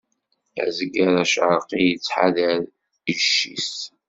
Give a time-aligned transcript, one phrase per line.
[0.63, 2.59] Azger acerqi ittḥadar
[3.11, 3.73] icc-is.